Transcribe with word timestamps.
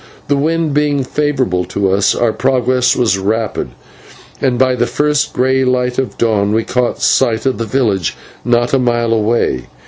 The 0.29 0.35
wind 0.35 0.73
being 0.73 1.03
favourable 1.03 1.63
to 1.65 1.91
us, 1.91 2.15
our 2.15 2.33
progress 2.33 2.95
was 2.95 3.19
rapid, 3.19 3.67
and 4.41 4.57
by 4.57 4.73
the 4.73 4.87
first 4.87 5.31
grey 5.31 5.63
light 5.63 5.99
of 5.99 6.17
dawn 6.17 6.53
we 6.53 6.63
caught 6.63 7.03
sight 7.03 7.45
of 7.45 7.59
the 7.59 7.65
village 7.67 8.17
not 8.43 8.73
a 8.73 8.79
mile 8.79 9.13
away. 9.13 9.67